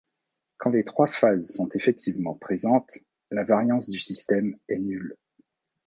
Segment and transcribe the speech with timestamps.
[0.57, 2.97] Quand les trois phases sont effectivement présentes
[3.29, 5.15] la variance du système est nulle.